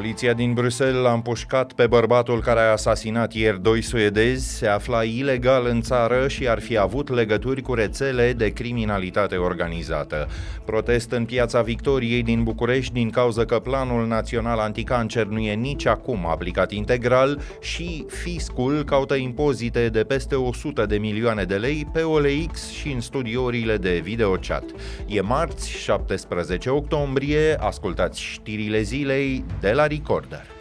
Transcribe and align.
Poliția 0.00 0.32
din 0.32 0.52
Bruxelles 0.52 1.02
l-a 1.02 1.12
împușcat 1.12 1.72
pe 1.72 1.86
bărbatul 1.86 2.40
care 2.40 2.60
a 2.60 2.70
asasinat 2.70 3.32
ieri 3.32 3.62
doi 3.62 3.82
suedezi, 3.82 4.56
se 4.56 4.66
afla 4.66 5.02
ilegal 5.02 5.66
în 5.66 5.80
țară 5.80 6.28
și 6.28 6.48
ar 6.48 6.60
fi 6.60 6.78
avut 6.78 7.08
legături 7.08 7.62
cu 7.62 7.74
rețele 7.74 8.32
de 8.32 8.52
criminalitate 8.52 9.36
organizată. 9.36 10.28
Protest 10.64 11.10
în 11.10 11.24
piața 11.24 11.62
Victoriei 11.62 12.22
din 12.22 12.42
București 12.42 12.92
din 12.92 13.10
cauza 13.10 13.44
că 13.44 13.58
Planul 13.58 14.06
Național 14.06 14.58
Anticancer 14.58 15.26
nu 15.26 15.38
e 15.38 15.54
nici 15.54 15.86
acum 15.86 16.26
aplicat 16.26 16.70
integral 16.70 17.40
și 17.60 18.04
fiscul 18.08 18.82
caută 18.84 19.14
impozite 19.14 19.88
de 19.88 20.04
peste 20.04 20.34
100 20.34 20.86
de 20.86 20.96
milioane 20.96 21.44
de 21.44 21.56
lei 21.56 21.88
pe 21.92 22.02
OLX 22.02 22.70
și 22.70 22.88
în 22.92 23.00
studiourile 23.00 23.76
de 23.76 24.00
videochat. 24.02 24.64
E 25.06 25.20
marți, 25.20 25.70
17 25.70 26.70
octombrie, 26.70 27.54
ascultați 27.54 28.20
știrile 28.22 28.80
zilei 28.80 29.44
de 29.60 29.72
la 29.72 29.86
la 29.90 29.96
Recorder. 29.96 30.59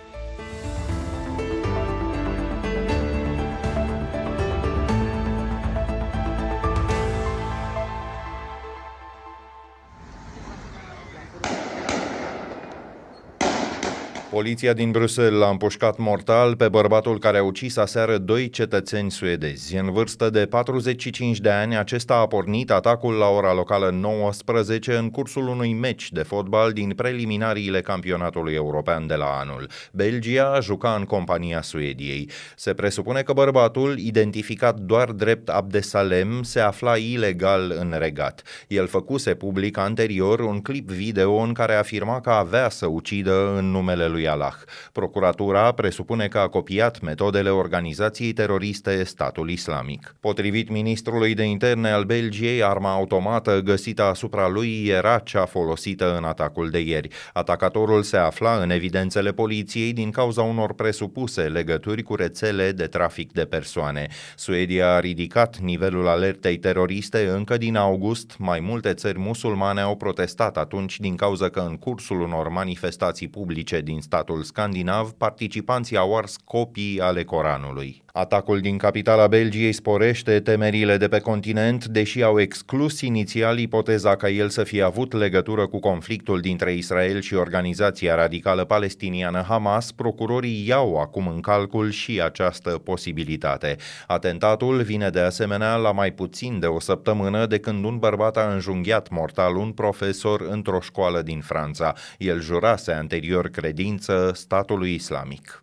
Poliția 14.31 14.73
din 14.73 14.91
Bruxelles 14.91 15.39
l-a 15.39 15.49
împușcat 15.49 15.97
mortal 15.97 16.55
pe 16.55 16.70
bărbatul 16.70 17.20
care 17.20 17.37
a 17.37 17.43
ucis 17.43 17.77
aseară 17.77 18.17
doi 18.17 18.49
cetățeni 18.49 19.11
suedezi. 19.11 19.75
În 19.75 19.91
vârstă 19.91 20.29
de 20.29 20.45
45 20.45 21.39
de 21.39 21.49
ani, 21.49 21.77
acesta 21.77 22.15
a 22.15 22.27
pornit 22.27 22.71
atacul 22.71 23.13
la 23.13 23.27
ora 23.27 23.53
locală 23.53 23.89
19 23.89 24.95
în 24.95 25.09
cursul 25.09 25.48
unui 25.48 25.73
meci 25.73 26.12
de 26.12 26.21
fotbal 26.21 26.71
din 26.71 26.93
preliminariile 26.95 27.81
campionatului 27.81 28.54
european 28.54 29.07
de 29.07 29.15
la 29.15 29.26
anul. 29.26 29.70
Belgia 29.91 30.59
juca 30.61 30.95
în 30.99 31.04
compania 31.04 31.61
Suediei. 31.61 32.29
Se 32.55 32.73
presupune 32.73 33.21
că 33.21 33.34
bărbatul, 33.34 33.98
identificat 33.98 34.79
doar 34.79 35.11
drept 35.11 35.49
Abdesalem, 35.49 36.43
se 36.43 36.59
afla 36.59 36.98
ilegal 36.98 37.76
în 37.79 37.95
regat. 37.98 38.41
El 38.67 38.87
făcuse 38.87 39.34
public 39.34 39.77
anterior 39.77 40.39
un 40.39 40.61
clip 40.61 40.89
video 40.89 41.34
în 41.34 41.54
care 41.54 41.73
afirma 41.73 42.21
că 42.21 42.29
avea 42.29 42.70
să 42.70 42.85
ucidă 42.85 43.55
în 43.57 43.71
numele 43.71 44.07
lui 44.07 44.18
Allah. 44.27 44.53
Procuratura 44.91 45.71
presupune 45.71 46.27
că 46.27 46.37
a 46.37 46.48
copiat 46.48 47.01
metodele 47.01 47.49
organizației 47.49 48.34
teroriste 48.34 49.03
Statul 49.03 49.49
Islamic. 49.49 50.15
Potrivit 50.20 50.70
ministrului 50.70 51.34
de 51.34 51.43
interne 51.43 51.91
al 51.91 52.03
Belgiei, 52.03 52.63
arma 52.63 52.91
automată 52.91 53.59
găsită 53.59 54.03
asupra 54.03 54.48
lui 54.48 54.85
era 54.87 55.20
cea 55.20 55.45
folosită 55.45 56.17
în 56.17 56.23
atacul 56.23 56.70
de 56.70 56.79
ieri. 56.79 57.07
Atacatorul 57.34 58.03
se 58.03 58.17
afla 58.17 58.61
în 58.61 58.70
evidențele 58.70 59.31
poliției 59.31 59.93
din 59.93 60.11
cauza 60.11 60.41
unor 60.41 60.73
presupuse 60.73 61.41
legături 61.41 62.04
cu 62.04 62.15
rețele 62.15 62.71
de 62.71 62.85
trafic 62.85 63.31
de 63.31 63.45
persoane. 63.45 64.07
Suedia 64.35 64.94
a 64.94 65.00
ridicat 65.00 65.57
nivelul 65.57 66.07
alertei 66.07 66.57
teroriste 66.57 67.28
încă 67.28 67.57
din 67.57 67.75
august. 67.75 68.35
Mai 68.38 68.59
multe 68.59 68.94
țări 68.94 69.19
musulmane 69.19 69.81
au 69.81 69.95
protestat 69.95 70.57
atunci 70.57 71.00
din 71.00 71.16
cauza 71.16 71.50
că 71.50 71.59
în 71.59 71.78
cursul 71.78 72.22
unor 72.22 72.50
manifestații 72.50 73.28
publice 73.28 73.81
din 73.81 74.01
statul 74.09 74.44
scandinav, 74.44 75.12
participanții 75.12 75.97
au 75.97 76.18
ars 76.18 76.35
copii 76.44 77.02
ale 77.02 77.24
Coranului. 77.24 78.03
Atacul 78.13 78.59
din 78.59 78.78
capitala 78.78 79.28
Belgiei 79.28 79.72
sporește 79.72 80.40
temerile 80.40 80.97
de 80.97 81.07
pe 81.07 81.19
continent, 81.19 81.85
deși 81.85 82.24
au 82.24 82.40
exclus 82.40 83.01
inițial 83.01 83.57
ipoteza 83.57 84.16
ca 84.16 84.29
el 84.29 84.50
să 84.50 84.63
fie 84.63 84.84
avut 84.84 85.13
legătură 85.13 85.68
cu 85.68 85.79
conflictul 85.79 86.40
dintre 86.40 86.74
Israel 86.74 87.22
și 87.22 87.35
organizația 87.35 88.16
radicală 88.16 88.66
palestiniană 88.66 89.45
Hamas, 89.47 89.91
procurorii 89.91 90.67
iau 90.67 90.95
acum 90.95 91.28
în 91.28 91.39
calcul 91.39 91.91
și 91.91 92.22
această 92.22 92.69
posibilitate. 92.69 93.75
Atentatul 94.07 94.81
vine 94.81 95.09
de 95.09 95.19
asemenea 95.19 95.75
la 95.75 95.91
mai 95.91 96.12
puțin 96.12 96.59
de 96.59 96.66
o 96.66 96.79
săptămână 96.79 97.45
de 97.45 97.59
când 97.59 97.83
un 97.85 97.97
bărbat 97.97 98.38
a 98.38 98.51
înjunghiat 98.53 99.09
mortal 99.09 99.56
un 99.56 99.72
profesor 99.72 100.41
într-o 100.50 100.79
școală 100.79 101.22
din 101.22 101.41
Franța. 101.41 101.94
El 102.17 102.41
jurase 102.41 102.91
anterior 102.91 103.50
credință 103.50 104.31
statului 104.33 104.94
islamic. 104.94 105.59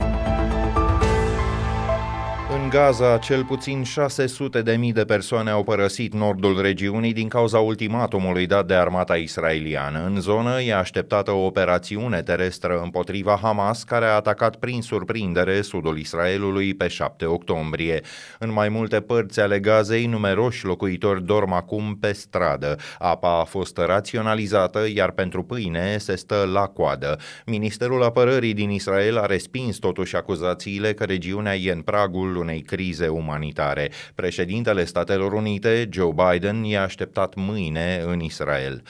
În 2.66 2.72
Gaza, 2.72 3.18
cel 3.18 3.44
puțin 3.44 3.82
600 3.82 4.62
de 4.62 4.76
mii 4.76 4.92
de 4.92 5.04
persoane 5.04 5.50
au 5.50 5.62
părăsit 5.64 6.14
nordul 6.14 6.60
regiunii 6.60 7.12
din 7.12 7.28
cauza 7.28 7.58
ultimatumului 7.58 8.46
dat 8.46 8.66
de 8.66 8.74
armata 8.74 9.16
israeliană. 9.16 10.04
În 10.06 10.20
zonă 10.20 10.62
e 10.62 10.74
așteptată 10.74 11.30
o 11.30 11.44
operațiune 11.44 12.22
terestră 12.22 12.80
împotriva 12.82 13.38
Hamas, 13.42 13.82
care 13.84 14.04
a 14.04 14.14
atacat 14.14 14.56
prin 14.56 14.82
surprindere 14.82 15.60
sudul 15.60 15.98
Israelului 15.98 16.74
pe 16.74 16.88
7 16.88 17.24
octombrie. 17.24 18.00
În 18.38 18.52
mai 18.52 18.68
multe 18.68 19.00
părți 19.00 19.40
ale 19.40 19.58
Gazei, 19.58 20.06
numeroși 20.06 20.64
locuitori 20.64 21.24
dorm 21.24 21.52
acum 21.52 21.96
pe 22.00 22.12
stradă. 22.12 22.76
Apa 22.98 23.40
a 23.40 23.44
fost 23.44 23.78
raționalizată, 23.78 24.86
iar 24.94 25.10
pentru 25.10 25.42
pâine 25.42 25.96
se 25.98 26.16
stă 26.16 26.48
la 26.52 26.66
coadă. 26.66 27.18
Ministerul 27.44 28.02
Apărării 28.02 28.54
din 28.54 28.70
Israel 28.70 29.18
a 29.18 29.26
respins 29.26 29.76
totuși 29.76 30.16
acuzațiile 30.16 30.94
că 30.94 31.04
regiunea 31.04 31.54
e 31.56 31.72
în 31.72 31.80
pragul 31.80 32.36
unei 32.36 32.54
crize 32.60 33.08
umanitare. 33.08 33.90
Președintele 34.14 34.84
Statelor 34.84 35.32
Unite, 35.32 35.88
Joe 35.92 36.12
Biden, 36.30 36.64
i-a 36.64 36.82
așteptat 36.82 37.34
mâine 37.34 38.02
în 38.06 38.20
Israel. 38.20 38.82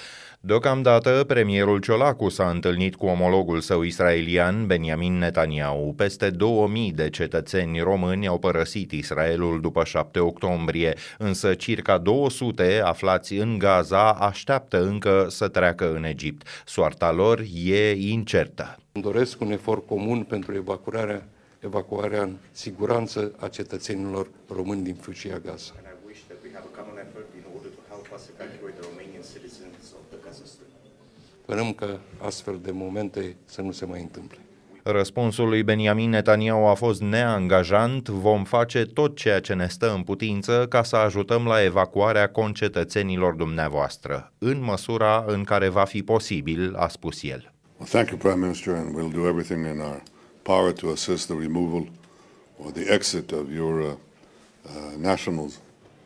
Deocamdată, 0.46 1.24
premierul 1.26 1.78
Ciolacu 1.78 2.28
s-a 2.28 2.48
întâlnit 2.48 2.94
cu 2.94 3.06
omologul 3.06 3.60
său 3.60 3.82
israelian, 3.82 4.66
Benjamin 4.66 5.18
Netanyahu. 5.18 5.94
Peste 5.96 6.30
2000 6.30 6.92
de 6.92 7.10
cetățeni 7.10 7.80
români 7.80 8.26
au 8.26 8.38
părăsit 8.38 8.92
Israelul 8.92 9.60
după 9.60 9.84
7 9.84 10.18
octombrie, 10.18 10.94
însă 11.18 11.54
circa 11.54 11.98
200 11.98 12.80
aflați 12.84 13.34
în 13.34 13.58
Gaza 13.58 14.10
așteaptă 14.10 14.84
încă 14.84 15.26
să 15.28 15.48
treacă 15.48 15.92
în 15.94 16.04
Egipt. 16.04 16.46
Soarta 16.64 17.12
lor 17.12 17.44
e 17.64 17.90
incertă. 17.92 18.78
Îmi 18.92 19.04
doresc 19.04 19.40
un 19.40 19.50
efort 19.50 19.86
comun 19.86 20.22
pentru 20.22 20.54
evacuarea 20.54 21.28
evacuarea 21.60 22.22
în 22.22 22.36
siguranță 22.50 23.32
a 23.38 23.48
cetățenilor 23.48 24.28
români 24.48 24.82
din 24.82 24.94
Fâșia 24.94 25.38
Gaza. 25.38 25.72
Sperăm 31.42 31.72
că 31.72 31.98
astfel 32.18 32.58
de 32.62 32.70
momente 32.70 33.36
să 33.44 33.62
nu 33.62 33.72
se 33.72 33.84
mai 33.84 34.00
întâmple. 34.00 34.38
Răspunsul 34.82 35.48
lui 35.48 35.62
Benjamin 35.62 36.10
Netanyahu 36.10 36.64
a 36.64 36.74
fost 36.74 37.00
neangajant, 37.00 38.08
vom 38.08 38.44
face 38.44 38.84
tot 38.84 39.16
ceea 39.16 39.40
ce 39.40 39.54
ne 39.54 39.66
stă 39.68 39.92
în 39.94 40.02
putință 40.02 40.66
ca 40.68 40.82
să 40.82 40.96
ajutăm 40.96 41.46
la 41.46 41.62
evacuarea 41.62 42.28
concetățenilor 42.28 43.34
dumneavoastră, 43.34 44.32
în 44.38 44.62
măsura 44.62 45.24
în 45.26 45.44
care 45.44 45.68
va 45.68 45.84
fi 45.84 46.02
posibil, 46.02 46.74
a 46.74 46.88
spus 46.88 47.22
el. 47.22 47.52
Well, 47.76 47.88
thank 47.90 48.08
you, 48.08 48.18
Prime 48.18 48.46
Minister, 48.46 48.74
and 48.74 48.96
we'll 48.96 49.14
do 49.14 49.26
everything 49.28 49.66
in 49.66 49.80
our 49.80 50.02
power 50.46 50.72
to 50.72 50.86
assist 50.96 51.26
the 51.26 51.34
removal 51.34 51.82
or 52.60 52.70
the 52.70 52.86
exit 52.96 53.32
of 53.32 53.52
your 53.52 53.74
uh, 53.82 53.86
uh, 53.90 54.92
nationals 55.10 55.58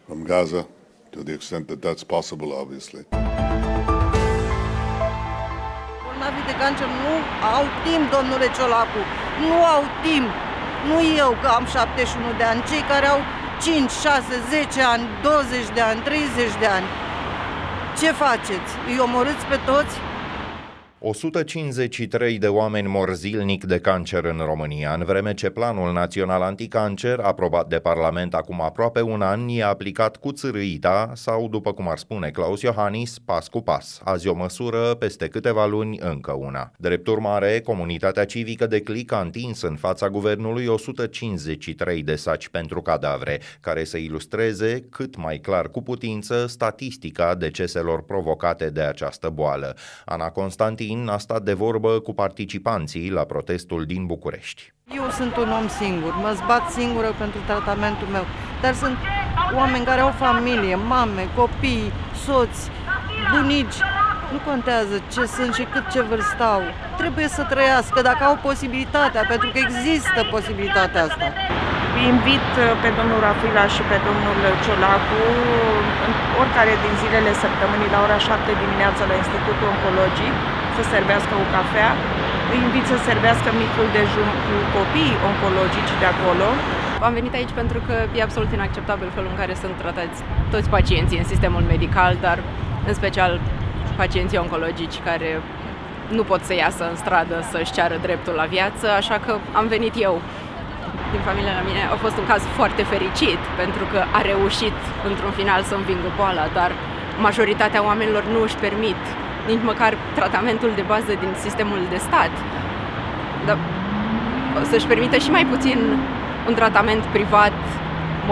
from 0.06 0.24
Gaza 0.24 0.62
to 1.12 1.22
the 1.22 1.34
extent 1.38 1.68
that 1.68 1.80
that's 1.86 2.04
possible, 2.16 2.50
obviously. 2.62 3.02
Bolnavii 6.04 6.44
de 6.50 6.54
cancer 6.62 6.88
nu 7.04 7.14
au 7.56 7.64
timp, 7.84 8.04
domnule 8.14 8.48
Ciolacu, 8.56 9.02
nu 9.48 9.56
au 9.74 9.82
timp. 10.06 10.30
Nu 10.88 10.96
eu, 11.24 11.30
că 11.42 11.48
am 11.58 11.66
71 11.66 12.32
de 12.36 12.44
ani, 12.44 12.62
cei 12.70 12.82
care 12.92 13.06
au 13.06 13.20
5, 13.60 13.90
6, 13.90 14.22
10 14.50 14.82
ani, 14.92 15.04
20 15.22 15.68
de 15.74 15.80
ani, 15.80 16.00
30 16.00 16.58
de 16.62 16.66
ani. 16.76 16.86
Ce 18.00 18.08
faceți? 18.22 18.70
Îi 18.90 18.98
omorâți 19.06 19.44
pe 19.50 19.58
toți? 19.70 19.94
153 21.02 22.38
de 22.38 22.48
oameni 22.48 22.88
mor 22.88 23.14
zilnic 23.14 23.64
de 23.64 23.78
cancer 23.78 24.24
în 24.24 24.42
România, 24.44 24.94
în 24.94 25.04
vreme 25.04 25.34
ce 25.34 25.50
Planul 25.50 25.92
Național 25.92 26.42
Anticancer, 26.42 27.18
aprobat 27.18 27.68
de 27.68 27.78
Parlament 27.78 28.34
acum 28.34 28.60
aproape 28.60 29.02
un 29.02 29.22
an, 29.22 29.48
e 29.48 29.64
aplicat 29.64 30.16
cu 30.16 30.32
țărâita 30.32 31.12
sau, 31.14 31.48
după 31.48 31.72
cum 31.72 31.88
ar 31.88 31.98
spune 31.98 32.30
Claus 32.30 32.60
Iohannis, 32.60 33.18
pas 33.18 33.48
cu 33.48 33.60
pas. 33.60 34.00
Azi 34.04 34.28
o 34.28 34.34
măsură, 34.34 34.94
peste 34.94 35.28
câteva 35.28 35.66
luni 35.66 35.98
încă 35.98 36.32
una. 36.32 36.70
Drept 36.78 37.06
urmare, 37.06 37.60
comunitatea 37.60 38.24
civică 38.24 38.66
de 38.66 38.80
clic 38.80 39.12
a 39.12 39.20
întins 39.20 39.62
în 39.62 39.76
fața 39.76 40.08
guvernului 40.08 40.66
153 40.66 42.02
de 42.02 42.14
saci 42.14 42.48
pentru 42.48 42.82
cadavre, 42.82 43.40
care 43.60 43.84
să 43.84 43.96
ilustreze 43.96 44.84
cât 44.90 45.16
mai 45.16 45.38
clar 45.38 45.68
cu 45.68 45.82
putință 45.82 46.46
statistica 46.46 47.34
deceselor 47.34 48.02
provocate 48.02 48.70
de 48.70 48.80
această 48.80 49.28
boală. 49.28 49.76
Ana 50.04 50.30
Constantin 50.30 50.88
Martin 50.90 51.08
a 51.14 51.18
stat 51.18 51.42
de 51.42 51.54
vorbă 51.64 51.90
cu 52.06 52.12
participanții 52.22 53.10
la 53.18 53.24
protestul 53.32 53.80
din 53.92 54.02
București. 54.06 54.62
Eu 55.00 55.06
sunt 55.18 55.34
un 55.42 55.50
om 55.60 55.66
singur, 55.82 56.12
mă 56.24 56.32
zbat 56.40 56.64
singură 56.78 57.10
pentru 57.22 57.40
tratamentul 57.50 58.08
meu, 58.16 58.24
dar 58.62 58.74
sunt 58.82 58.98
oameni 59.60 59.88
care 59.90 60.00
au 60.06 60.12
familie, 60.26 60.74
mame, 60.92 61.24
copii, 61.40 61.86
soți, 62.26 62.60
bunici 63.32 63.78
Nu 64.32 64.38
contează 64.50 64.96
ce 65.14 65.22
sunt 65.36 65.52
și 65.58 65.64
cât 65.72 65.84
ce 65.92 66.00
vârstă 66.10 66.42
au. 66.54 66.62
Trebuie 67.00 67.28
să 67.36 67.42
trăiască 67.52 67.98
dacă 68.10 68.22
au 68.30 68.36
posibilitatea, 68.48 69.22
pentru 69.32 69.48
că 69.52 69.58
există 69.66 70.20
posibilitatea 70.34 71.00
asta. 71.08 71.26
Invit 72.10 72.48
uh, 72.56 72.66
pe 72.82 72.88
domnul 72.98 73.20
Rafila 73.26 73.66
și 73.74 73.82
pe 73.90 73.96
domnul 74.06 74.38
Ciolacu 74.64 75.22
în 76.04 76.12
oricare 76.40 76.74
din 76.84 76.94
zilele 77.00 77.32
săptămânii 77.42 77.94
la 77.94 78.00
ora 78.06 78.18
7 78.28 78.62
dimineața 78.62 79.02
la 79.10 79.16
Institutul 79.22 79.66
Oncologic 79.74 80.34
să 80.76 80.82
servească 80.94 81.32
o 81.42 81.44
cafea. 81.54 81.90
Îi 82.52 82.60
invit 82.66 82.84
să 82.92 82.96
servească 83.08 83.48
micul 83.62 83.88
dejun 83.98 84.28
cu 84.44 84.54
copii 84.76 85.14
oncologici 85.30 85.92
de 86.02 86.06
acolo. 86.14 86.48
Am 87.06 87.12
venit 87.18 87.34
aici 87.38 87.54
pentru 87.60 87.78
că 87.86 87.94
e 88.16 88.26
absolut 88.28 88.50
inacceptabil 88.58 89.08
felul 89.16 89.30
în 89.32 89.38
care 89.42 89.54
sunt 89.62 89.74
tratați 89.82 90.18
toți 90.54 90.68
pacienții 90.76 91.18
în 91.22 91.28
sistemul 91.32 91.64
medical, 91.74 92.12
dar 92.26 92.38
în 92.88 92.94
special 93.00 93.32
pacienții 94.02 94.42
oncologici 94.44 94.96
care 95.08 95.28
nu 96.16 96.22
pot 96.30 96.42
să 96.48 96.54
iasă 96.54 96.82
în 96.90 96.96
stradă 96.96 97.36
să-și 97.50 97.72
ceară 97.76 97.96
dreptul 98.06 98.34
la 98.42 98.46
viață, 98.56 98.86
așa 99.00 99.16
că 99.24 99.32
am 99.52 99.66
venit 99.66 99.94
eu. 100.08 100.14
Din 101.12 101.20
familia 101.28 101.54
la 101.60 101.64
mine 101.70 101.82
a 101.94 101.96
fost 102.04 102.16
un 102.18 102.26
caz 102.32 102.42
foarte 102.58 102.82
fericit 102.82 103.40
pentru 103.60 103.84
că 103.92 104.00
a 104.18 104.20
reușit 104.32 104.76
într-un 105.08 105.32
final 105.40 105.60
să 105.62 105.74
învingă 105.74 106.08
boala, 106.16 106.46
dar 106.58 106.70
majoritatea 107.28 107.84
oamenilor 107.88 108.24
nu 108.34 108.40
își 108.42 108.60
permit 108.66 109.00
nici 109.52 109.68
măcar 109.72 109.92
tratamentul 110.18 110.70
de 110.78 110.84
bază 110.92 111.12
din 111.22 111.32
sistemul 111.44 111.80
de 111.92 111.98
stat. 112.06 112.32
Dar 113.46 113.56
să-și 114.70 114.86
permită 114.92 115.16
și 115.24 115.30
mai 115.36 115.44
puțin 115.52 115.78
un 116.48 116.54
tratament 116.54 117.02
privat, 117.16 117.58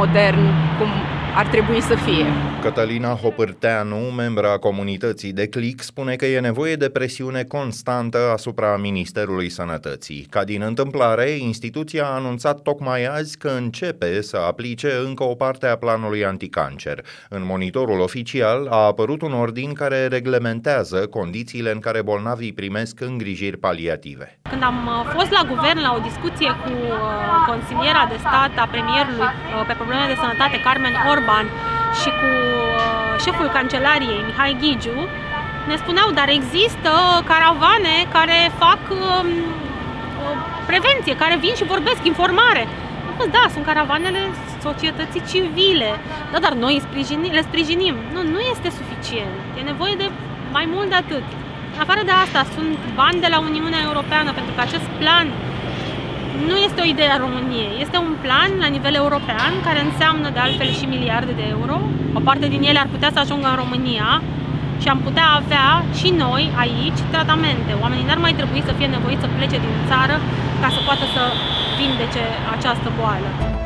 modern, 0.00 0.44
cum 0.79 0.91
ar 1.38 1.46
trebui 1.46 1.81
să 1.81 1.94
fie. 1.94 2.26
Cătălina 2.62 3.08
Hopârteanu, 3.08 3.96
membra 3.96 4.56
comunității 4.56 5.32
de 5.32 5.46
CLIC, 5.49 5.82
spune 5.82 6.14
că 6.14 6.26
e 6.26 6.40
nevoie 6.40 6.75
de 6.75 6.88
presiune 6.88 7.43
constantă 7.43 8.19
asupra 8.32 8.76
Ministerului 8.76 9.49
Sănătății. 9.49 10.26
Ca 10.31 10.44
din 10.44 10.62
întâmplare, 10.62 11.31
instituția 11.31 12.05
a 12.05 12.14
anunțat 12.14 12.62
tocmai 12.62 13.05
azi 13.05 13.38
că 13.38 13.49
începe 13.49 14.23
să 14.23 14.37
aplice 14.37 14.90
încă 15.06 15.25
o 15.25 15.35
parte 15.35 15.67
a 15.67 15.76
planului 15.76 16.25
anticancer. 16.25 17.05
În 17.29 17.44
monitorul 17.44 18.00
oficial 18.00 18.67
a 18.70 18.76
apărut 18.76 19.23
un 19.23 19.32
ordin 19.32 19.73
care 19.73 20.06
reglementează 20.06 21.06
condițiile 21.06 21.70
în 21.70 21.79
care 21.79 22.02
bolnavii 22.02 22.52
primesc 22.52 23.00
îngrijiri 23.00 23.56
paliative. 23.56 24.38
Când 24.50 24.62
am 24.62 24.87
uh, 24.87 25.12
fost 25.17 25.31
la 25.31 25.43
guvern 25.52 25.81
la 25.81 25.93
o 25.99 26.00
discuție 26.08 26.50
cu 26.64 26.70
uh, 26.70 26.96
consiliera 27.50 28.02
de 28.12 28.17
stat 28.25 28.52
a 28.64 28.67
premierului 28.75 29.31
uh, 29.31 29.67
pe 29.69 29.75
probleme 29.81 30.05
de 30.12 30.17
sănătate, 30.23 30.56
Carmen 30.67 30.94
Orban, 31.12 31.26
Orban 31.29 31.47
și 32.01 32.09
cu 32.19 32.29
uh, 32.33 33.21
șeful 33.25 33.49
cancelariei, 33.57 34.25
Mihai 34.27 34.57
Ghigiu, 34.61 34.99
ne 35.69 35.77
spuneau, 35.83 36.09
dar 36.19 36.29
există 36.29 36.91
caravane 37.31 37.95
care 38.17 38.39
fac 38.63 38.81
um, 38.91 39.29
prevenție, 40.71 41.17
care 41.23 41.37
vin 41.45 41.55
și 41.55 41.73
vorbesc, 41.75 42.01
informare. 42.13 42.63
Da, 43.37 43.45
sunt 43.53 43.65
caravanele 43.65 44.21
societății 44.67 45.23
civile, 45.31 45.91
da, 46.33 46.39
dar 46.39 46.53
noi 46.53 46.83
le 47.37 47.43
sprijinim. 47.49 47.95
Nu, 48.15 48.21
nu 48.35 48.41
este 48.53 48.69
suficient. 48.81 49.35
E 49.59 49.71
nevoie 49.73 49.95
de 50.03 50.11
mai 50.57 50.67
mult 50.75 50.89
de 50.89 50.95
atât. 50.95 51.27
În 51.75 51.81
afară 51.85 52.03
de 52.05 52.15
asta, 52.25 52.41
sunt 52.55 52.79
bani 52.95 53.21
de 53.21 53.29
la 53.35 53.39
Uniunea 53.49 53.83
Europeană 53.89 54.31
pentru 54.39 54.53
că 54.55 54.61
acest 54.61 54.89
plan 55.01 55.27
nu 56.46 56.56
este 56.67 56.81
o 56.81 56.90
idee 56.94 57.11
a 57.12 57.25
României, 57.26 57.73
este 57.85 57.96
un 57.96 58.14
plan 58.25 58.50
la 58.64 58.69
nivel 58.76 58.94
european 58.94 59.52
care 59.67 59.81
înseamnă 59.88 60.29
de 60.35 60.38
altfel 60.38 60.70
și 60.79 60.93
miliarde 60.94 61.32
de 61.40 61.46
euro. 61.56 61.76
O 62.19 62.20
parte 62.29 62.46
din 62.55 62.62
ele 62.62 62.79
ar 62.79 62.88
putea 62.94 63.11
să 63.14 63.19
ajungă 63.19 63.46
în 63.50 63.61
România 63.62 64.08
și 64.82 64.88
am 64.88 65.00
putea 65.06 65.26
avea 65.40 65.69
și 65.99 66.08
noi 66.25 66.44
aici 66.64 67.00
tratamente. 67.11 67.70
Oamenii 67.82 68.06
n-ar 68.08 68.20
mai 68.26 68.35
trebui 68.40 68.62
să 68.67 68.73
fie 68.79 68.87
nevoiți 68.87 69.20
să 69.20 69.29
plece 69.37 69.58
din 69.64 69.75
țară 69.90 70.17
ca 70.61 70.69
să 70.75 70.81
poată 70.88 71.05
să 71.14 71.23
vindece 71.79 72.25
această 72.56 72.88
boală. 72.99 73.58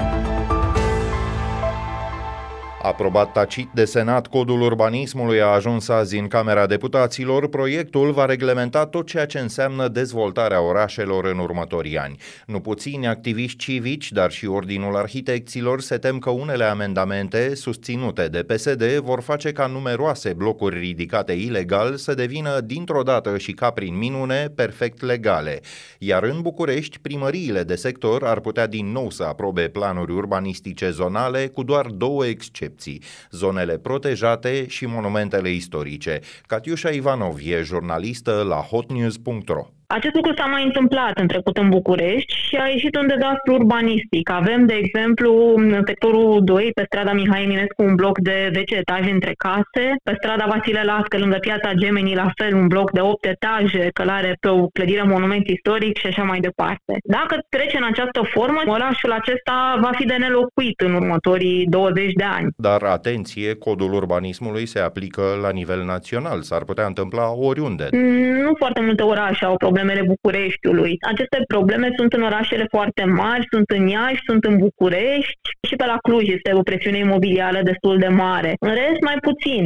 Aprobat 2.83 3.33
tacit 3.33 3.69
de 3.75 3.85
Senat, 3.85 4.27
codul 4.27 4.61
urbanismului 4.61 5.41
a 5.41 5.47
ajuns 5.47 5.89
azi 5.89 6.19
în 6.19 6.29
Camera 6.29 6.67
Deputaților. 6.67 7.49
Proiectul 7.49 8.13
va 8.13 8.25
reglementa 8.25 8.87
tot 8.87 9.07
ceea 9.07 9.27
ce 9.27 9.39
înseamnă 9.39 9.89
dezvoltarea 9.89 10.63
orașelor 10.63 11.25
în 11.25 11.39
următorii 11.39 11.99
ani. 11.99 12.17
Nu 12.47 12.61
puțini 12.61 13.07
activiști 13.07 13.59
civici, 13.59 14.13
dar 14.13 14.31
și 14.31 14.47
Ordinul 14.47 14.97
Arhitecților 14.97 15.81
se 15.81 15.97
tem 15.97 16.19
că 16.19 16.31
unele 16.31 16.65
amendamente 16.65 17.55
susținute 17.55 18.27
de 18.27 18.43
PSD 18.43 18.83
vor 18.85 19.21
face 19.21 19.53
ca 19.53 19.67
numeroase 19.67 20.33
blocuri 20.33 20.79
ridicate 20.79 21.33
ilegal 21.33 21.97
să 21.97 22.15
devină 22.15 22.61
dintr-o 22.61 23.03
dată 23.03 23.39
și 23.39 23.53
ca 23.53 23.71
prin 23.71 23.99
minune 23.99 24.53
perfect 24.55 25.03
legale. 25.03 25.61
Iar 25.99 26.23
în 26.23 26.41
București, 26.41 26.99
primăriile 26.99 27.63
de 27.63 27.75
sector 27.75 28.25
ar 28.25 28.41
putea 28.41 28.67
din 28.67 28.93
nou 28.93 29.11
să 29.11 29.23
aprobe 29.23 29.69
planuri 29.69 30.13
urbanistice 30.13 30.91
zonale 30.91 31.47
cu 31.47 31.63
doar 31.63 31.87
două 31.87 32.27
excepții 32.27 32.71
excepții, 32.73 33.03
zonele 33.31 33.79
protejate 33.79 34.67
și 34.69 34.87
monumentele 34.87 35.51
istorice. 35.51 36.21
Catiușa 36.47 36.89
Ivanov 36.89 37.39
e 37.45 37.63
jurnalistă 37.63 38.43
la 38.43 38.57
hotnews.ro. 38.57 39.67
Acest 39.99 40.15
lucru 40.15 40.33
s-a 40.37 40.45
mai 40.45 40.65
întâmplat 40.65 41.19
în 41.19 41.27
trecut 41.27 41.57
în 41.57 41.69
București 41.69 42.35
și 42.47 42.57
a 42.57 42.67
ieșit 42.67 42.97
un 42.97 43.07
dezastru 43.07 43.53
urbanistic. 43.61 44.31
Avem, 44.31 44.67
de 44.67 44.75
exemplu, 44.83 45.53
în 45.57 45.83
sectorul 45.87 46.41
2, 46.45 46.71
pe 46.75 46.83
strada 46.87 47.13
Mihai 47.13 47.43
Eminescu, 47.43 47.83
un 47.83 47.95
bloc 47.95 48.19
de 48.19 48.51
10 48.53 48.75
etaje 48.77 49.11
între 49.11 49.33
case, 49.45 49.85
pe 50.05 50.15
strada 50.21 50.47
Vasile 50.53 50.83
Lască, 50.85 51.19
lângă 51.19 51.37
piața 51.41 51.73
Gemenii, 51.73 52.15
la 52.15 52.31
fel, 52.37 52.55
un 52.55 52.67
bloc 52.67 52.91
de 52.91 53.01
8 53.01 53.25
etaje, 53.25 53.89
călare 53.93 54.37
pe 54.41 54.49
o 54.49 54.67
clădire 54.67 55.03
monument 55.03 55.47
istoric 55.49 55.97
și 55.99 56.07
așa 56.07 56.23
mai 56.23 56.41
departe. 56.41 56.93
Dacă 57.05 57.35
trece 57.49 57.77
în 57.77 57.87
această 57.93 58.21
formă, 58.35 58.61
orașul 58.67 59.13
acesta 59.13 59.79
va 59.81 59.91
fi 59.99 60.05
de 60.07 60.17
nelocuit 60.25 60.81
în 60.81 60.95
următorii 60.95 61.67
20 61.67 62.13
de 62.13 62.25
ani. 62.39 62.49
Dar, 62.57 62.83
atenție, 62.83 63.55
codul 63.55 63.93
urbanismului 63.93 64.67
se 64.67 64.81
aplică 64.81 65.23
la 65.43 65.51
nivel 65.51 65.85
național. 65.85 66.43
S-ar 66.43 66.65
putea 66.65 66.87
întâmpla 66.87 67.27
oriunde. 67.49 67.89
Nu 68.45 68.53
foarte 68.59 68.81
multe 68.81 69.03
orașe 69.03 69.45
au 69.45 69.57
probleme 69.57 69.82
problemele 69.83 70.15
Bucureștiului. 70.15 70.93
Aceste 71.13 71.39
probleme 71.55 71.89
sunt 71.99 72.13
în 72.13 72.23
orașele 72.23 72.67
foarte 72.71 73.05
mari, 73.05 73.47
sunt 73.53 73.69
în 73.77 73.87
Iași, 73.87 74.27
sunt 74.29 74.43
în 74.45 74.57
București 74.67 75.47
și 75.69 75.75
pe 75.77 75.87
la 75.93 75.99
Cluj 76.07 76.27
este 76.37 76.51
o 76.61 76.63
presiune 76.69 76.99
imobiliară 76.99 77.61
destul 77.71 77.97
de 77.99 78.11
mare. 78.25 78.53
În 78.67 78.73
rest, 78.83 79.01
mai 79.11 79.19
puțin. 79.29 79.65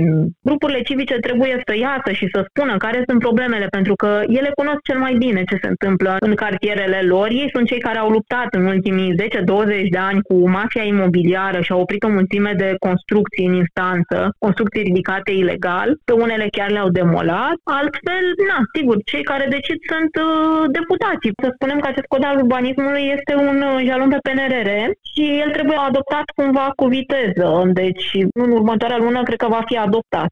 Grupurile 0.48 0.82
civice 0.88 1.16
trebuie 1.26 1.54
să 1.66 1.74
iasă 1.86 2.10
și 2.18 2.26
să 2.34 2.40
spună 2.48 2.76
care 2.76 3.02
sunt 3.08 3.20
problemele, 3.26 3.66
pentru 3.78 3.94
că 4.02 4.10
ele 4.38 4.50
cunosc 4.60 4.80
cel 4.88 4.98
mai 4.98 5.14
bine 5.24 5.40
ce 5.50 5.56
se 5.62 5.68
întâmplă 5.74 6.16
în 6.26 6.34
cartierele 6.34 7.00
lor. 7.12 7.28
Ei 7.30 7.50
sunt 7.54 7.66
cei 7.66 7.86
care 7.88 7.98
au 7.98 8.10
luptat 8.16 8.48
în 8.58 8.64
ultimii 8.74 9.14
10-20 9.14 9.88
de 9.96 10.02
ani 10.10 10.20
cu 10.28 10.36
mafia 10.48 10.82
imobiliară 10.82 11.58
și 11.60 11.72
au 11.72 11.80
oprit 11.80 12.02
o 12.02 12.08
mulțime 12.18 12.52
de 12.56 12.68
construcții 12.86 13.46
în 13.46 13.54
instanță, 13.54 14.16
construcții 14.38 14.82
ridicate 14.82 15.30
ilegal, 15.32 15.88
pe 16.04 16.12
unele 16.12 16.46
chiar 16.56 16.70
le-au 16.70 16.88
demolat, 17.00 17.56
altfel, 17.80 18.24
na, 18.48 18.58
sigur, 18.74 18.96
cei 19.10 19.24
care 19.30 19.46
decid 19.56 19.78
sunt 19.90 19.95
sunt 19.96 20.14
uh, 20.26 20.64
deputații. 20.78 21.32
Să 21.42 21.48
spunem 21.54 21.78
că 21.80 21.88
acest 21.88 22.08
cod 22.12 22.24
al 22.24 22.36
urbanismului 22.42 23.04
este 23.16 23.34
un 23.50 23.58
uh, 23.70 23.84
jalon 23.88 24.08
pe 24.08 24.18
PNRR 24.26 24.70
și 25.12 25.24
el 25.42 25.50
trebuie 25.56 25.78
adoptat 25.88 26.26
cumva 26.38 26.66
cu 26.76 26.84
viteză. 26.96 27.48
Deci, 27.80 28.06
în 28.42 28.50
următoarea 28.50 29.02
lună, 29.04 29.22
cred 29.22 29.38
că 29.38 29.48
va 29.48 29.62
fi 29.66 29.76
adoptat. 29.76 30.30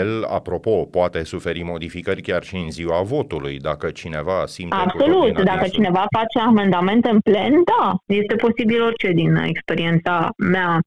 El, 0.00 0.24
apropo, 0.38 0.76
poate 0.96 1.24
suferi 1.24 1.62
modificări 1.62 2.22
chiar 2.22 2.42
și 2.42 2.56
în 2.56 2.70
ziua 2.70 3.00
votului, 3.02 3.56
dacă 3.58 3.86
cineva 3.90 4.38
simte 4.46 4.76
Absolut, 4.86 5.40
dacă 5.42 5.66
cineva 5.68 6.04
face 6.18 6.38
amendamente 6.46 7.08
în 7.08 7.18
plen, 7.18 7.52
da, 7.72 7.96
este 8.06 8.34
posibil 8.34 8.82
orice 8.82 9.10
din 9.10 9.34
experiența 9.36 10.30
mea. 10.36 10.80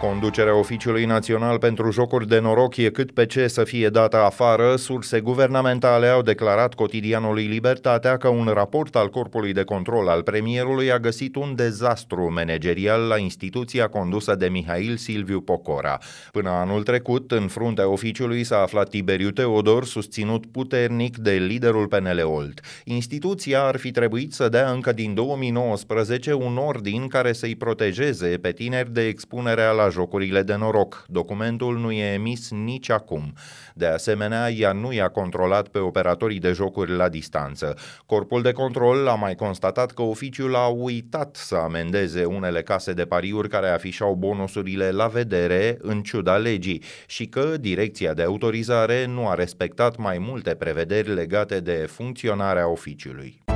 Conducerea 0.00 0.58
Oficiului 0.58 1.04
Național 1.04 1.58
pentru 1.58 1.90
Jocuri 1.90 2.28
de 2.28 2.38
Noroc 2.38 2.76
e 2.76 2.90
cât 2.90 3.12
pe 3.12 3.26
ce 3.26 3.46
să 3.46 3.64
fie 3.64 3.88
dată 3.88 4.16
afară. 4.16 4.76
Surse 4.76 5.20
guvernamentale 5.20 6.06
au 6.06 6.22
declarat 6.22 6.74
cotidianului 6.74 7.44
Libertatea 7.44 8.16
că 8.16 8.28
un 8.28 8.50
raport 8.54 8.96
al 8.96 9.08
Corpului 9.08 9.52
de 9.52 9.62
Control 9.62 10.08
al 10.08 10.22
premierului 10.22 10.92
a 10.92 10.98
găsit 10.98 11.36
un 11.36 11.54
dezastru 11.54 12.32
managerial 12.32 13.00
la 13.00 13.16
instituția 13.16 13.88
condusă 13.88 14.34
de 14.34 14.48
Mihail 14.48 14.96
Silviu 14.96 15.40
Pocora. 15.40 15.98
Până 16.32 16.50
anul 16.50 16.82
trecut, 16.82 17.30
în 17.30 17.48
fruntea 17.48 17.88
oficiului 17.88 18.44
s-a 18.44 18.62
aflat 18.62 18.88
Tiberiu 18.88 19.30
Teodor, 19.30 19.84
susținut 19.84 20.46
puternic 20.46 21.16
de 21.16 21.32
liderul 21.32 21.86
PNL 21.86 22.22
Olt. 22.24 22.60
Instituția 22.84 23.62
ar 23.62 23.76
fi 23.76 23.90
trebuit 23.90 24.32
să 24.32 24.48
dea 24.48 24.70
încă 24.70 24.92
din 24.92 25.14
2019 25.14 26.32
un 26.32 26.56
ordin 26.56 27.06
care 27.06 27.32
să-i 27.32 27.56
protejeze 27.56 28.26
pe 28.26 28.52
tineri 28.52 28.92
de 28.92 29.06
expunerea 29.06 29.70
la 29.70 29.87
la 29.88 29.94
jocurile 29.94 30.42
de 30.42 30.54
noroc. 30.54 31.04
Documentul 31.06 31.78
nu 31.78 31.92
e 31.92 32.12
emis 32.12 32.50
nici 32.50 32.90
acum. 32.90 33.32
De 33.74 33.86
asemenea, 33.86 34.50
ea 34.50 34.72
nu 34.72 34.92
i-a 34.92 35.08
controlat 35.08 35.68
pe 35.68 35.78
operatorii 35.78 36.38
de 36.38 36.52
jocuri 36.52 36.96
la 36.96 37.08
distanță. 37.08 37.76
Corpul 38.06 38.42
de 38.42 38.52
control 38.52 39.08
a 39.08 39.14
mai 39.14 39.34
constatat 39.34 39.90
că 39.90 40.02
oficiul 40.02 40.54
a 40.54 40.66
uitat 40.66 41.36
să 41.36 41.54
amendeze 41.54 42.24
unele 42.24 42.62
case 42.62 42.92
de 42.92 43.04
pariuri 43.04 43.48
care 43.48 43.68
afișau 43.68 44.14
bonusurile 44.14 44.90
la 44.90 45.06
vedere 45.06 45.76
în 45.80 46.02
ciuda 46.02 46.36
legii 46.36 46.82
și 47.06 47.26
că 47.26 47.56
direcția 47.60 48.14
de 48.14 48.22
autorizare 48.22 49.06
nu 49.06 49.28
a 49.28 49.34
respectat 49.34 49.96
mai 49.96 50.18
multe 50.18 50.54
prevederi 50.54 51.14
legate 51.14 51.60
de 51.60 51.88
funcționarea 51.90 52.70
oficiului. 52.70 53.47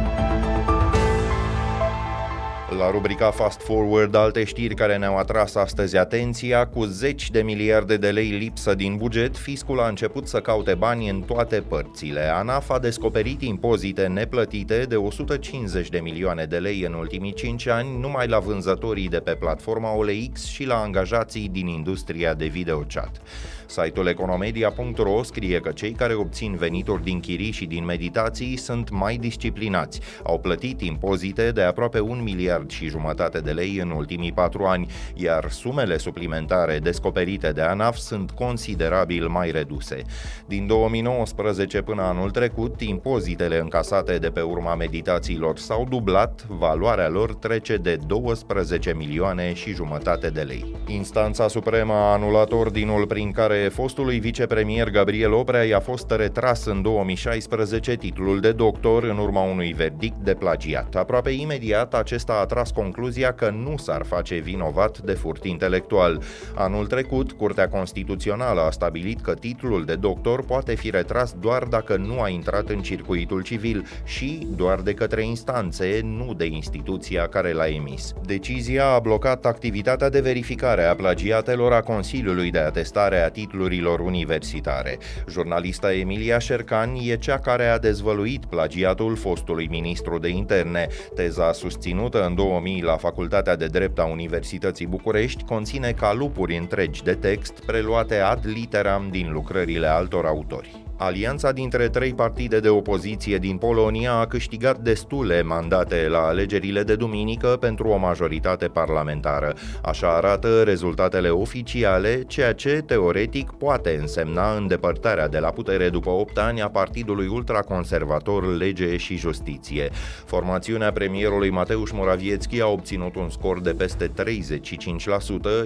La 2.79 2.91
rubrica 2.91 3.31
Fast 3.31 3.61
Forward, 3.61 4.15
alte 4.15 4.45
știri 4.45 4.75
care 4.75 4.97
ne-au 4.97 5.17
atras 5.17 5.55
astăzi 5.55 5.97
atenția, 5.97 6.67
cu 6.67 6.85
zeci 6.85 7.31
de 7.31 7.43
miliarde 7.43 7.97
de 7.97 8.11
lei 8.11 8.29
lipsă 8.29 8.75
din 8.75 8.97
buget, 8.97 9.37
fiscul 9.37 9.81
a 9.81 9.89
început 9.89 10.29
să 10.29 10.41
caute 10.41 10.75
bani 10.75 11.09
în 11.09 11.21
toate 11.21 11.61
părțile. 11.69 12.21
ANAF 12.21 12.71
a 12.71 12.79
descoperit 12.79 13.43
impozite 13.43 14.07
neplătite 14.07 14.85
de 14.89 14.97
150 14.97 15.89
de 15.89 15.99
milioane 15.99 16.45
de 16.45 16.59
lei 16.59 16.81
în 16.81 16.93
ultimii 16.93 17.33
5 17.33 17.67
ani 17.67 17.99
numai 18.01 18.29
la 18.29 18.39
vânzătorii 18.39 19.09
de 19.09 19.19
pe 19.19 19.35
platforma 19.35 19.95
OLX 19.95 20.45
și 20.45 20.65
la 20.65 20.83
angajații 20.83 21.49
din 21.49 21.67
industria 21.67 22.35
de 22.35 22.47
videochat. 22.47 23.21
Site-ul 23.67 24.07
economedia.ro 24.07 25.23
scrie 25.23 25.61
că 25.61 25.71
cei 25.71 25.93
care 25.93 26.15
obțin 26.15 26.57
venituri 26.57 27.03
din 27.03 27.21
chirii 27.21 27.51
și 27.51 27.65
din 27.65 27.85
meditații 27.85 28.57
sunt 28.57 28.91
mai 28.91 29.17
disciplinați. 29.17 30.01
Au 30.23 30.39
plătit 30.39 30.81
impozite 30.81 31.51
de 31.51 31.63
aproape 31.63 32.01
un 32.01 32.23
miliard 32.23 32.71
și 32.71 32.89
jumătate 32.89 33.39
de 33.39 33.51
lei 33.51 33.79
în 33.83 33.91
ultimii 33.91 34.33
patru 34.33 34.65
ani, 34.65 34.87
iar 35.15 35.51
sumele 35.51 35.97
suplimentare 35.97 36.79
descoperite 36.79 37.53
de 37.53 37.61
ANAF 37.61 37.97
sunt 37.97 38.31
considerabil 38.31 39.29
mai 39.29 39.51
reduse. 39.51 40.03
Din 40.47 40.67
2019 40.67 41.83
până 41.83 42.03
anul 42.03 42.31
trecut, 42.31 42.81
impozitele 42.81 43.59
încasate 43.59 44.19
de 44.19 44.29
pe 44.29 44.41
urma 44.41 44.75
meditațiilor 44.75 45.59
s-au 45.59 45.87
dublat, 45.91 46.47
valoarea 46.49 47.09
lor 47.09 47.35
trece 47.35 47.77
de 47.77 47.99
12 48.07 48.95
milioane 48.95 49.55
și 49.55 49.75
jumătate 49.75 50.29
de 50.29 50.41
lei. 50.41 50.75
Instanța 50.87 51.49
Supremă 51.49 51.93
a 51.93 52.13
anulat 52.13 52.53
ordinul 52.53 53.07
prin 53.07 53.31
care 53.31 53.62
fostului 53.69 54.19
vicepremier 54.19 54.91
Gabriel 54.91 55.33
Oprea 55.33 55.63
i-a 55.63 55.81
fost 55.81 56.11
retras 56.11 56.65
în 56.65 56.83
2016 56.83 57.97
titlul 57.97 58.41
de 58.41 58.53
doctor 58.53 59.05
în 59.05 59.19
urma 59.19 59.43
unui 59.43 59.73
verdict 59.73 60.17
de 60.25 60.35
plagiat. 60.35 60.95
Aproape 60.95 61.31
imediat, 61.31 61.95
acesta 61.95 62.39
a 62.41 62.47
tras 62.47 62.71
concluzia 62.71 63.33
că 63.33 63.51
nu 63.51 63.77
s-ar 63.77 64.05
face 64.05 64.35
vinovat 64.35 64.99
de 64.99 65.13
furt 65.13 65.45
intelectual. 65.45 66.23
Anul 66.55 66.87
trecut, 66.87 67.33
Curtea 67.33 67.69
Constituțională 67.69 68.61
a 68.61 68.71
stabilit 68.71 69.21
că 69.21 69.35
titlul 69.35 69.85
de 69.85 69.95
doctor 69.95 70.45
poate 70.45 70.75
fi 70.75 70.91
retras 70.91 71.35
doar 71.41 71.63
dacă 71.63 71.97
nu 71.97 72.21
a 72.21 72.29
intrat 72.29 72.69
în 72.69 72.83
circuitul 72.83 73.43
civil 73.43 73.87
și 74.05 74.47
doar 74.57 74.81
de 74.81 74.95
către 74.95 75.25
instanțe, 75.25 76.01
nu 76.05 76.35
de 76.35 76.45
instituția 76.47 77.27
care 77.27 77.53
l-a 77.53 77.67
emis. 77.67 78.13
Decizia 78.27 78.87
a 78.89 78.99
blocat 78.99 79.47
activitatea 79.47 80.09
de 80.09 80.21
verificare 80.21 80.85
a 80.85 80.95
plagiatelor 80.95 81.73
a 81.73 81.81
Consiliului 81.81 82.51
de 82.51 82.59
Atestare 82.59 83.21
a 83.23 83.31
titlurilor 83.47 83.71
titlurilor 83.73 84.01
universitare. 84.01 84.99
Jurnalista 85.29 85.95
Emilia 85.95 86.39
Șercan 86.39 86.95
e 87.03 87.17
cea 87.17 87.39
care 87.39 87.67
a 87.67 87.79
dezvăluit 87.79 88.45
plagiatul 88.45 89.17
fostului 89.17 89.67
ministru 89.71 90.19
de 90.19 90.29
interne. 90.29 90.87
Teza 91.15 91.53
susținută 91.53 92.27
în 92.27 92.35
2000 92.35 92.83
la 92.83 92.97
Facultatea 92.97 93.57
de 93.57 93.67
Drept 93.67 93.99
a 93.99 94.05
Universității 94.05 94.87
București 94.87 95.45
conține 95.45 95.93
calupuri 95.93 96.57
întregi 96.57 97.03
de 97.03 97.15
text 97.15 97.65
preluate 97.67 98.19
ad 98.19 98.47
literam 98.47 99.09
din 99.11 99.33
lucrările 99.33 99.87
altor 99.87 100.27
autori. 100.27 100.82
Alianța 101.05 101.53
dintre 101.53 101.89
trei 101.89 102.15
partide 102.15 102.61
de 102.61 102.69
opoziție 102.69 103.39
din 103.39 103.57
Polonia 103.57 104.13
a 104.13 104.27
câștigat 104.27 104.79
destule 104.79 105.43
mandate 105.43 106.09
la 106.09 106.19
alegerile 106.19 106.83
de 106.83 106.95
duminică 106.95 107.47
pentru 107.47 107.89
o 107.89 107.97
majoritate 107.97 108.67
parlamentară. 108.67 109.55
Așa 109.83 110.17
arată 110.17 110.63
rezultatele 110.63 111.29
oficiale, 111.29 112.23
ceea 112.27 112.53
ce 112.53 112.83
teoretic 112.87 113.51
poate 113.51 113.99
însemna 114.01 114.55
îndepărtarea 114.57 115.29
de 115.29 115.39
la 115.39 115.51
putere 115.51 115.89
după 115.89 116.11
8 116.11 116.39
ani 116.39 116.63
a 116.63 116.69
partidului 116.69 117.27
ultraconservator 117.27 118.57
Lege 118.57 118.97
și 118.97 119.17
Justiție. 119.17 119.91
Formațiunea 120.25 120.93
premierului 120.93 121.51
Mateusz 121.51 121.91
Morawiecki 121.91 122.61
a 122.61 122.67
obținut 122.67 123.17
un 123.17 123.31
scor 123.31 123.61
de 123.61 123.73
peste 123.73 124.07
35%, 124.07 124.13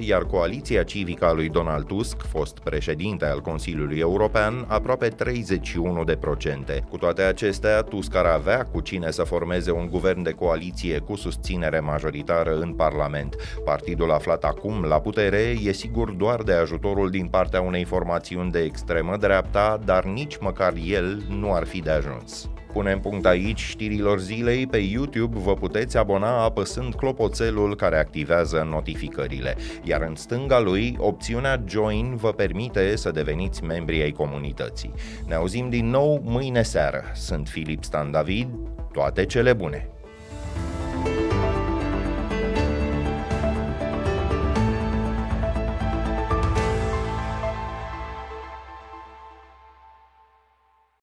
iar 0.00 0.22
coaliția 0.22 0.82
civică 0.82 1.24
a 1.24 1.32
lui 1.32 1.48
Donald 1.48 1.86
Tusk, 1.86 2.22
fost 2.28 2.58
președinte 2.58 3.24
al 3.24 3.40
Consiliului 3.40 3.98
European, 3.98 4.64
aproape 4.68 5.08
31%. 5.26 6.84
Cu 6.88 6.96
toate 6.96 7.22
acestea, 7.22 7.82
Tusk 7.82 8.14
ar 8.14 8.24
avea 8.24 8.64
cu 8.64 8.80
cine 8.80 9.10
să 9.10 9.22
formeze 9.22 9.70
un 9.70 9.88
guvern 9.90 10.22
de 10.22 10.30
coaliție 10.30 10.98
cu 10.98 11.16
susținere 11.16 11.80
majoritară 11.80 12.58
în 12.58 12.72
Parlament. 12.72 13.36
Partidul 13.64 14.12
aflat 14.12 14.44
acum 14.44 14.84
la 14.84 15.00
putere 15.00 15.56
e 15.62 15.72
sigur 15.72 16.10
doar 16.10 16.42
de 16.42 16.52
ajutorul 16.52 17.10
din 17.10 17.26
partea 17.26 17.60
unei 17.60 17.84
formațiuni 17.84 18.50
de 18.50 18.58
extremă 18.58 19.16
dreapta, 19.16 19.80
dar 19.84 20.04
nici 20.04 20.38
măcar 20.38 20.72
el 20.84 21.22
nu 21.28 21.52
ar 21.52 21.66
fi 21.66 21.80
de 21.80 21.90
ajuns 21.90 22.48
punem 22.76 23.00
punct 23.00 23.26
aici 23.26 23.60
știrilor 23.60 24.18
zilei. 24.18 24.66
Pe 24.66 24.76
YouTube 24.76 25.38
vă 25.38 25.54
puteți 25.54 25.96
abona 25.96 26.44
apăsând 26.44 26.94
clopoțelul 26.94 27.76
care 27.76 27.98
activează 27.98 28.66
notificările, 28.70 29.56
iar 29.82 30.02
în 30.02 30.14
stânga 30.14 30.60
lui, 30.60 30.96
opțiunea 30.98 31.62
Join 31.66 32.16
vă 32.16 32.32
permite 32.32 32.96
să 32.96 33.10
deveniți 33.10 33.64
membri 33.64 34.02
ai 34.02 34.10
comunității. 34.10 34.92
Ne 35.26 35.34
auzim 35.34 35.68
din 35.68 35.90
nou 35.90 36.20
mâine 36.24 36.62
seară. 36.62 37.02
Sunt 37.14 37.48
Filip 37.48 37.84
Stan 37.84 38.10
David, 38.10 38.48
toate 38.92 39.24
cele 39.24 39.52
bune! 39.52 39.95